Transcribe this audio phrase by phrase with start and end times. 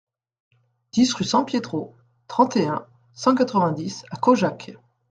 [0.93, 1.95] dix rue San Pietro,
[2.27, 4.75] trente et un, cent quatre-vingt-dix à Caujac